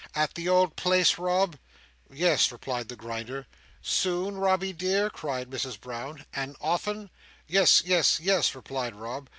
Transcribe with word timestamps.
"At 0.15 0.33
the 0.33 0.49
old 0.49 0.75
place, 0.75 1.19
Rob?" 1.19 1.57
"Yes," 2.11 2.51
replied 2.51 2.87
the 2.89 2.95
Grinder. 2.95 3.45
"Soon, 3.83 4.33
Robby 4.37 4.73
dear?" 4.73 5.11
cried 5.11 5.51
Mrs 5.51 5.79
Brown; 5.79 6.25
"and 6.33 6.55
often?" 6.59 7.11
"Yes. 7.47 7.83
Yes. 7.85 8.19
Yes," 8.19 8.55
replied 8.55 8.95
Rob. 8.95 9.29